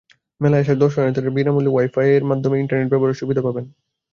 মেলায় 0.41 0.63
আসা 0.63 0.73
দর্শনার্থীরা 0.75 1.35
বিনা 1.37 1.51
মূল্যে 1.53 1.73
ওয়াইফাইয়ের 1.73 2.23
মাধ্যমে 2.29 2.59
ইন্টারনেট 2.59 2.89
ব্যবহারের 2.91 3.19
সুবিধা 3.21 3.41
পাবেন। 3.47 3.65